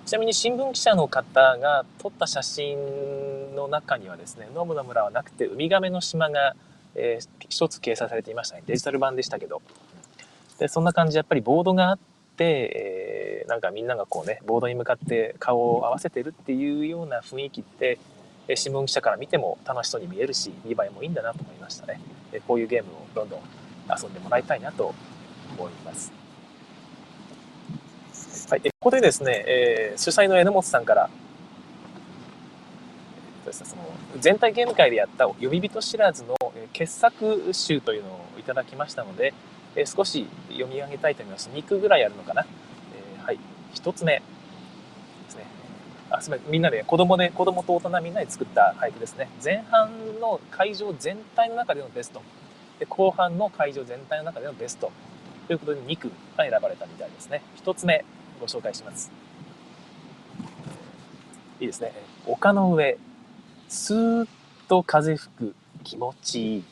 [0.10, 6.56] ちなみに新聞記者の方が撮った写真の中にはですね、ノムの村はなくてウミガメの島が、
[6.95, 8.63] えー、一つ掲載されていましたね。
[8.65, 9.62] デジタル版でしたけど。
[10.58, 12.00] で、そんな感じやっぱりボードがあっ
[12.38, 13.19] て、えー
[13.50, 17.98] なんかみんながこうねボードに向かって顔を合わせてるっていうような雰囲気って
[18.56, 22.00] 新聞記者から見ても楽しそうに見えるし見栄えもいいんだなと思いましたね
[22.48, 23.39] こういうゲームをどんどん
[23.89, 24.93] 遊んでもらいたいなと
[25.58, 26.18] 思います
[28.50, 31.10] はい、ここでですね、えー、主催の榎本さんから、
[33.46, 33.84] えー、その
[34.20, 36.36] 全体ゲーム会でやった「読み人知らず」の
[36.74, 39.36] 傑作集というのをいただきましたので、
[39.76, 43.40] えー、少し読み上げたいと思います2句ぐらいあるのかな、えー、はい
[43.76, 44.22] 1つ目で
[45.30, 45.46] すね。
[46.10, 46.52] あ、すみません。
[46.52, 49.30] みんなで、子供で、子供と大人みんなで作った俳句ですね。
[49.44, 52.24] 前半の会場全体の中でのベスト。
[52.80, 54.92] で、後半の会場全体の中でのベスト。
[55.46, 57.44] ということで2句が選ばれたみたいですね。
[57.64, 58.04] 1つ目、
[58.39, 59.12] ご紹介します。
[61.60, 61.91] いいですね。
[62.25, 62.97] 丘の上、
[63.67, 64.28] スーッ
[64.67, 66.63] と風吹く気持ちいい。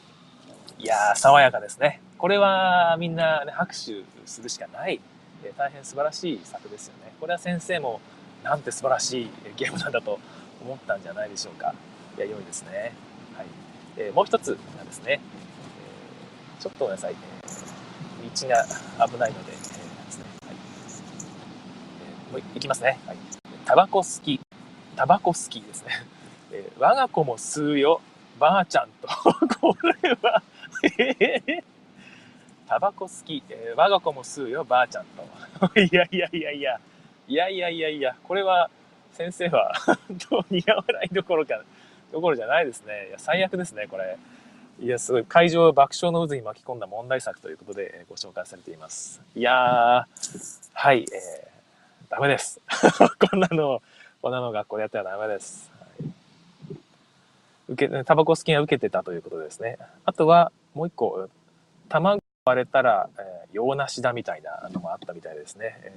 [0.79, 2.01] いやー、爽やかですね。
[2.17, 4.99] これはみんな、ね、拍手するしかない、
[5.43, 7.13] え大変素晴らしい作ですよね。
[7.19, 7.99] これは先生も
[8.43, 10.19] なんて素晴らしいゲームなんだと
[10.63, 11.73] 思ったんじゃないでしょうか。
[12.17, 12.93] いや、良いですね。
[13.35, 13.45] はい。
[13.97, 15.19] えー、もう一つがですね、
[16.57, 17.13] えー、ちょっとごめんなさい。
[17.13, 19.57] えー、道が危ないので、えー
[20.05, 20.55] ですねはい
[22.01, 22.99] えー、もういきますね。
[23.05, 23.17] はい。
[23.65, 24.39] タバコ好き。
[24.95, 25.91] タバコ好きですね。
[26.51, 28.01] えー、我が子も吸うよ。
[28.39, 29.07] ばあちゃんと。
[29.59, 30.41] これは
[30.83, 31.63] えー、
[32.67, 35.79] タバコ好き、えー、我が子も吸うよ、ばあちゃんと。
[35.79, 36.79] いやいやいやいや、
[37.27, 38.69] いやいやいやいや、これは
[39.11, 39.73] 先生は
[40.29, 41.61] どう苦笑いどころか、
[42.11, 43.07] どころじゃないですね。
[43.09, 44.17] いや、最悪ですね、これ。
[44.79, 45.25] いや、すごい。
[45.25, 49.21] 会場を爆笑の渦に巻き込んだ問題作ということで、えご紹介されています。
[49.35, 51.56] いやー、はい、えー、
[52.09, 52.61] ダメです。
[53.29, 53.81] こんなの、
[54.21, 55.69] こんなの学校でやってはダメです。
[57.67, 59.77] 受け、タバコ好きが受けてたということですね。
[60.05, 61.27] あとは、もう一個、
[61.89, 65.77] 卵割れたら、えー、洋梨だみたいなのもあったみたいですね。
[65.83, 65.91] え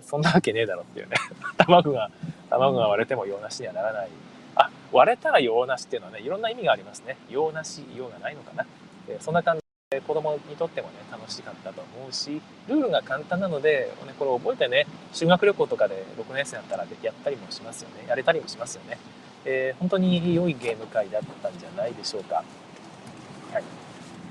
[0.00, 1.16] ー、そんなわけねえだろっていうね。
[1.58, 2.10] 卵が、
[2.50, 4.08] 卵が割れても洋梨にはならない。
[4.56, 7.16] あ、割れたら洋梨っていうのはね、いろんな意味がありますね。
[7.30, 8.66] 洋梨、洋がないのかな。
[9.08, 9.61] えー、そんな感じ
[10.00, 18.06] 子供にとってもね、楽しかったと思うし、ルールが簡単なので、ね、これ覚えてね、修学旅行とかで6年生だったらやったりもしますよね。
[18.08, 18.98] やれたりもしますよね。
[19.44, 22.36] えー、本当に良いゲーム会だったんじゃないでしょうか。
[23.52, 23.62] はい。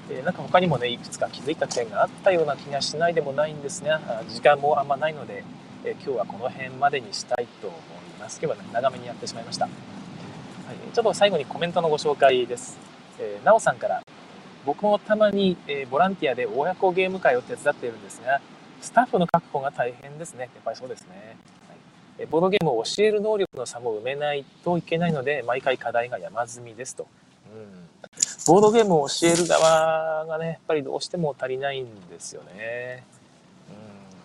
[0.09, 5.43] えー、なんか他にもね、いくつか気づいた点があったような気がしないでもないんですが、時間もあんまないので、
[5.83, 7.79] えー、今日はこの辺までにしたいと思い
[8.19, 8.39] ます。
[8.41, 9.65] 今日は、ね、長めにやってしまいました。
[9.65, 9.71] はい、
[10.93, 12.77] ちょっと最後にコメントのご紹介です。
[13.19, 14.01] えー、なおさんから、
[14.65, 18.41] 僕もたまに、えー、ボランティアで親子ゲーム会を手伝っているんですが、
[18.81, 20.41] スタッフの確保が大変ですね。
[20.41, 21.37] やっぱりそうですね。
[21.67, 21.77] はい
[22.29, 27.07] ボードゲームを教える能力の差も埋めないといけないので、毎回課題が山積みですと。
[27.51, 27.87] うん、
[28.47, 33.03] ボードゲームを教える側がね、やっぱりどうしても足りないんですよね。
[33.69, 33.75] うん、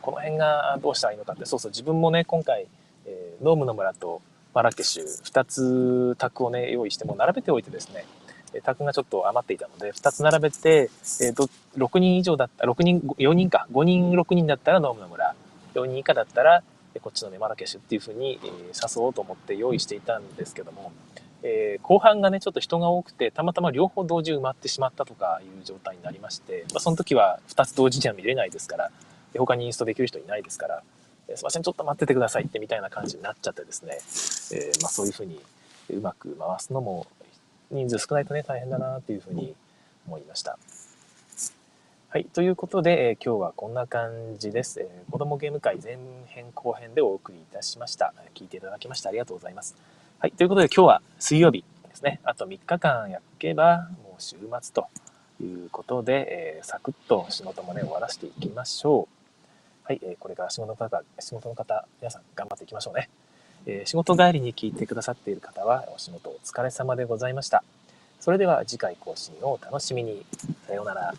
[0.02, 2.66] この辺がどうしたらいいのかって、そうそう、自分もね、今回、
[3.06, 4.20] えー、ノームの村と
[4.52, 8.04] マラケシュ、2つ卓をね、用意しても並べておいてですね、
[8.62, 10.90] 卓がちょっと余っていたので、2つ並べて、
[11.20, 15.34] えー、と6人以上だった、6人、4人か、5人、6人だったらノームの村、
[15.74, 16.62] 4人以下だったら
[17.00, 20.92] こっちのね、マラケシュっていう風に、え誘おうと思って用意していたんですけども、
[21.42, 28.90] えー、後半がね、ちょっと人が多くて、たまたま両方同時埋まってしまったとかいう状態になりまして、まあ、その時は2つ同時には見れないですから、
[29.36, 30.82] 他にインストできる人いないですから、
[31.28, 33.98] えー、すいません、ちょっと待っててくださいってみたいな感じになっちゃってですね、
[34.58, 35.40] えー、まあ、そういう風に
[35.90, 37.06] うまく回すのも、
[37.70, 39.54] 人数少ないとね、大変だなっていう風に
[40.06, 40.58] 思いました。
[42.08, 42.24] はい。
[42.24, 45.10] ということで、えー、今日はこんな感じです、えー。
[45.10, 45.98] 子供ゲーム会前
[46.28, 48.14] 編後編でお送りいたしました。
[48.34, 49.76] 聞いていただきましてありがとうございます。
[50.18, 50.32] はい。
[50.32, 52.20] ということで今日は水曜日ですね。
[52.24, 54.86] あと3日間やっけばもう週末と
[55.42, 59.84] いうことで、えー、サクッと仕事もね、終わらせていきましょう。
[59.84, 60.00] はい。
[60.02, 63.10] えー、これから仕事の方、仕事の方、皆さん頑張っていきましょうね。
[63.66, 67.64] えー、仕事帰りに聞いてくださっている方はお仕事お疲れ様でございました。
[68.20, 70.24] それでは次回更新をお楽しみに。
[70.66, 71.14] さようなら。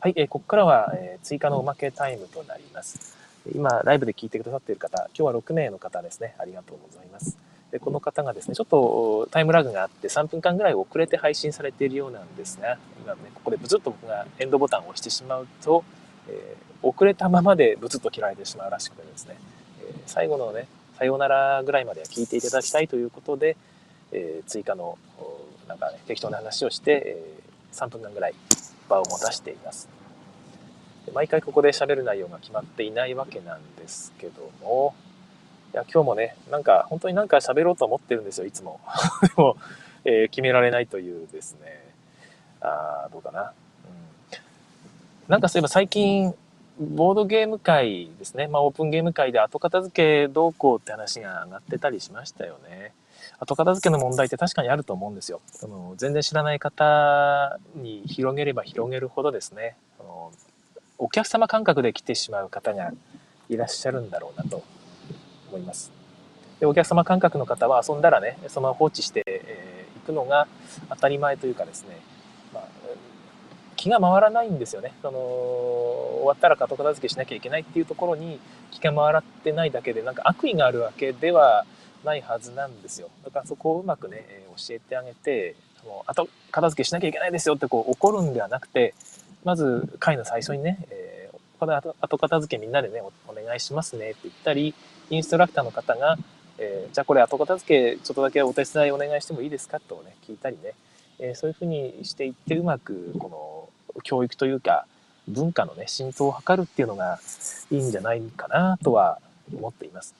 [0.00, 3.16] はい、えー、ここからは、えー、追加のおまけタイムとなります。
[3.54, 6.34] 今、ライブで聞いてくださっている方、今日は6名の方ですね。
[6.38, 7.38] ありがとうございます。
[7.70, 15.84] でこの方がですね、ちょっとタイムラグがあって3分間ぐらい遅れて配信されているようなんですが、今ね、ここでブツッと僕がエンドボタンを押してしまうと、
[16.28, 19.36] えー、遅れたままでブツッと切られてしまうらしくてですね、
[19.80, 23.56] えー、最後のね、さようならぐらいまでは聞いていただきたいということで、
[24.12, 24.98] えー、追加の
[25.68, 27.36] なんかね、適当な話をして、え
[27.72, 28.34] 3分間ぐらい
[28.88, 29.88] 場を持たせています。
[31.12, 34.94] 毎回ここで喋る内容が決まっていないわけなんですけども、
[35.72, 38.80] いや、今日もね、なんか、本当になんか喋ろうと思ってるんですよ、いつも。
[39.22, 39.56] でも、
[40.04, 41.84] えー、決められないというですね、
[42.60, 43.52] あどうかな。
[45.28, 46.34] なんかそういえば最近、
[46.78, 52.92] ボードゲーム界ですね、まあオープンゲーム界で後片付けどうこうって話が上がってたりしましたよね。
[53.40, 55.40] 後片付けの問題って確かにあると思うんですよ。
[55.46, 60.32] その全然知らない方に広げれば広げるほどですね、その
[60.98, 62.92] お客様感覚で来てしまう方が
[63.48, 64.62] いらっしゃるんだろうなと
[65.48, 65.90] 思います。
[66.60, 70.46] でお客様感覚の方は遊んだらね、そのまま放置してい、えー、くのが
[70.90, 71.98] 当たり前というかですね、
[72.54, 72.68] まあ、
[73.86, 74.94] 気が回らないんですよね。
[75.00, 78.40] その終わったら後片付けしなきゃいけないっていうところに
[78.72, 81.64] 気が回ってないだけでなんか悪意があるわけでは
[82.04, 83.10] ないはずなんですよ。
[83.24, 84.26] だからそこをうまくね、
[84.56, 88.92] 教えてあげて、もう後片付けしなきゃいけないですよってこう怒るんではなくて、
[89.44, 94.74] まず会の最初にね、えー、これ後片付けみんなでねお、お願いしますねって言ったり、
[95.10, 96.18] インストラクターの方が、
[96.58, 100.72] えー、じゃあこれ後片付けちょっとだけお手伝いお願いしてもいいですかとね、聞いたりね、
[101.20, 103.65] えー、そういうふうにしていってうまくこの
[104.02, 104.86] 教育というか
[105.28, 107.18] 文化のね浸透を図るっていうのが
[107.70, 109.18] いいんじゃないかなとは
[109.52, 110.14] 思っています。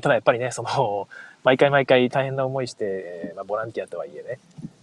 [0.00, 1.08] ただやっぱりねその
[1.44, 4.38] 毎回毎回大変な思いして、まあ、ボランティアとはいえね、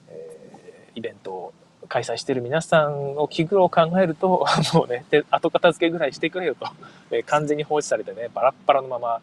[0.09, 1.53] えー、イベントを
[1.87, 6.67] 開催してる皆さんの気苦労を考えると もうね後片付けぐらいしてくれよと、
[7.11, 9.21] えー、完全に放置されてねバラッバラのまま、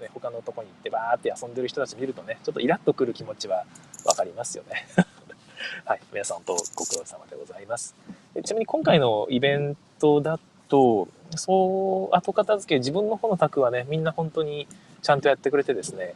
[0.00, 3.64] ね、他のとこに行ってバーって遊んでる人たち見るとねちょっとイラッとくる気持ちは
[4.04, 4.86] 分かりますよね。
[5.84, 7.94] はい、皆さんとご苦労様でございます。
[8.40, 14.66] ちなみに今回のイベントだと、そう、後片付け、自分の方の宅はね、みんな本当に
[15.02, 16.14] ちゃんとやってくれてですね、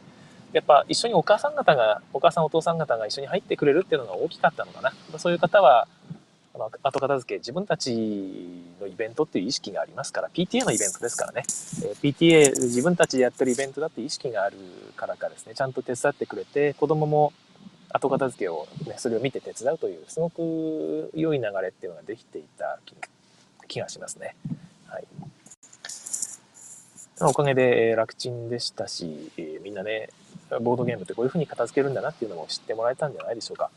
[0.53, 4.93] やっぱ一緒にお母さん方が、お母さんお父さん方が一緒に入ってくれるっていうのが大きかったのかな。
[5.19, 5.87] そういう方は、
[6.55, 7.91] あの後片付け、自分たち
[8.81, 11.43] のイベントっていう意識がありますから、PTA のイベントですからね、
[11.83, 14.57] え PTA、自分たちでやってるイベントだって意識がある
[14.95, 17.33] からかですね、ちゃんと手伝ってくれて、子供も
[17.89, 22.79] 後片付けを、ね、それを見て手伝うというすごく良い流れっていうのができていた
[23.67, 24.35] 気がしますね。
[24.87, 25.07] はい、
[27.21, 30.09] おかげで楽ちんでしたし、えー、みんなね
[30.61, 33.69] ボードゲームってこういうふうに片付けるんだなっていうのも知ってもらえたんじゃないでしょうか。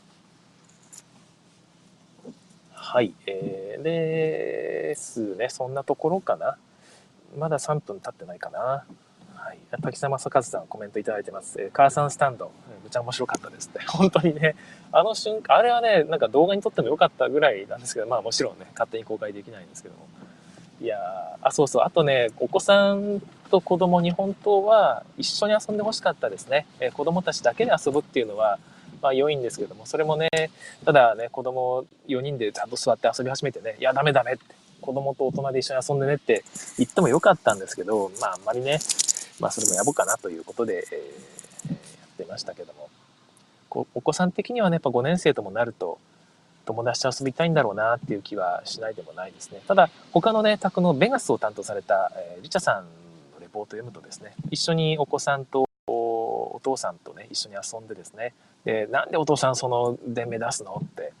[2.71, 6.57] はい、えー、ですねそんなところかな。
[7.37, 8.83] まだ3分経ってないかな。
[9.43, 11.59] はい、滝沢正和さんコメントいただいてます。
[11.59, 12.51] えー、母さんスタンド、
[12.83, 13.79] めちゃ面白かったですって。
[13.89, 14.55] 本当にね、
[14.91, 20.05] あの瞬間、あれはね、なんか動画に撮ってもよかったぐらいなんですけど、まあもちろんね、勝手に公開できないんですけども。
[20.79, 20.97] いや
[21.41, 23.19] あ、そうそう、あとね、お子さん
[23.49, 26.67] と子供に本当は一緒に遊んでほしかったですね。
[26.79, 28.59] えー、子供たちだけで遊ぶっていうのは、
[29.01, 30.29] まあ良いんですけども、それもね、
[30.85, 34.43] ただね、子供4人でちゃんと座って遊び始めてね、いや、ダメダメって、
[34.81, 36.43] 子供と大人で一緒に遊んでねって
[36.77, 38.79] 言ってもよかったんですけど、まああんまりね、
[39.41, 42.89] まあ、それもやぼかなということで、えー、やってましたけども
[43.67, 45.99] こお子さん的にはねやっぱ5年生ともなると
[46.65, 52.83] 友達と遊びたいんだろうなっていう気はしないでもないですねただ他のね宅のベガスを担当された、えー、リチャさん
[53.33, 61.13] のレポートを読むとですね一緒にお子さんとお父さんとね一緒に遊んでですねでなんでお父さんその電名出すのって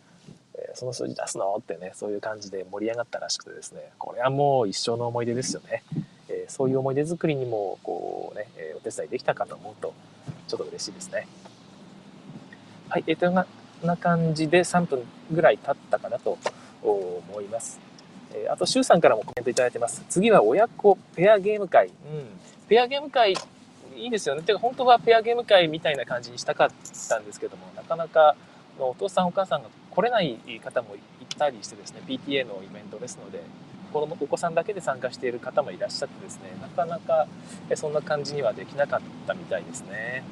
[0.75, 5.81] その数字出すのってねそういう感じで盛り上がったらしくてですねこれはもう一生の思い出ですよね。
[6.31, 8.00] えそういう思い出作りにもこう、
[8.81, 9.93] お手伝いできたかと思うと
[10.47, 11.27] ちょっと嬉しいですね。
[12.89, 13.45] はい、えー、とな
[13.83, 16.37] な感じで3分ぐらい経ったかなと
[16.83, 17.79] 思います。
[18.33, 20.03] えー、あと、シュウさんからもコメントいただいてます。
[20.09, 21.87] 次は親子ペアゲーム会。
[21.87, 21.93] うん。
[22.67, 23.33] ペアゲーム会、
[23.95, 24.43] いいですよね。
[24.43, 26.69] てか、本当はペアゲーム会みたいな感じにしたかっ
[27.09, 28.35] たんですけども、なかなか
[28.79, 33.41] お父さんお母さんが来れない方もいたりしてですね、PTA のイベントですので、
[33.91, 37.27] 子供お子さんだけで参加している方もいらっしゃってですねなかなか
[37.75, 40.23] そんな感じにはできなかったみたいですね。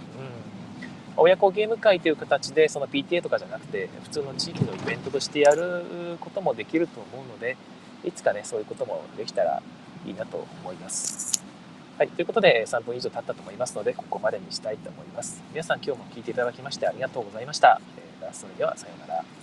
[1.17, 7.57] うん、親子ゲーム会という形でその PTA とかじゃなくて普通の地域のイベントとしてやることもできると思うので
[8.03, 9.61] いつかねそういうこともできたら
[10.05, 11.43] いいなと思います。
[11.97, 15.41] はい、ということで3分以上経ったと思いますのでここまでにしたいと思います。
[15.51, 17.81] 皆さん今日も聞いていただきましてありがとうございました。
[18.21, 19.38] えー、それではさようなら。